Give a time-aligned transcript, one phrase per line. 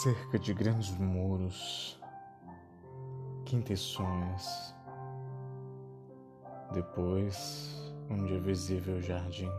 [0.00, 2.00] cerca de grandes muros,
[3.44, 4.74] quinteções,
[6.72, 9.50] depois onde é visível o jardim,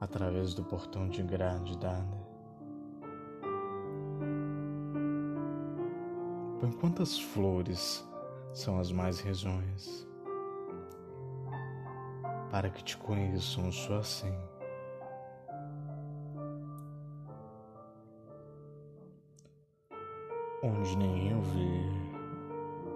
[0.00, 2.24] através do portão de grade dada.
[6.60, 8.08] Põe quantas flores
[8.52, 10.08] são as mais risonhas,
[12.48, 14.32] para que te conheçam só assim.
[20.64, 21.92] Onde ninguém ouvir,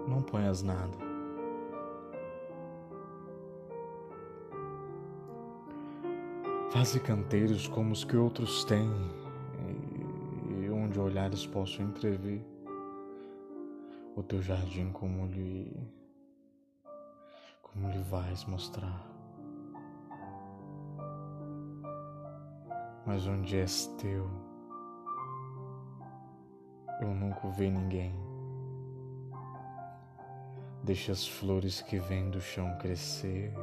[0.07, 0.97] não ponhas nada.
[6.71, 8.89] Faze canteiros como os que outros têm,
[10.49, 12.43] e onde olhares possam entrever
[14.15, 15.71] o teu jardim como lhe,
[17.61, 19.07] como lhe vais mostrar.
[23.05, 24.48] Mas onde és teu,
[26.99, 28.13] eu nunca vi ninguém.
[30.83, 33.53] Deixa as flores que vêm do chão crescer.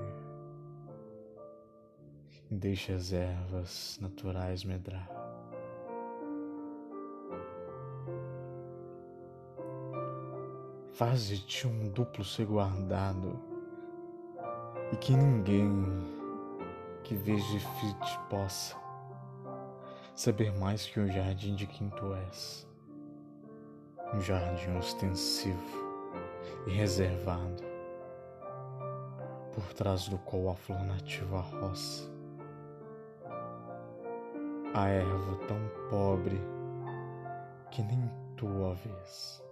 [2.50, 5.10] Deixa as ervas naturais medrar.
[10.92, 13.38] Faze-te um duplo ser guardado
[14.92, 15.70] e que ninguém
[17.04, 18.74] que veja te possa
[20.14, 22.66] saber mais que o jardim de quem tu és
[24.16, 25.60] um jardim ostensivo
[26.66, 27.62] e reservado,
[29.52, 32.10] por trás do qual a flor nativa roça,
[34.72, 35.58] a erva tão
[35.90, 36.40] pobre
[37.70, 39.45] que nem tu a vês.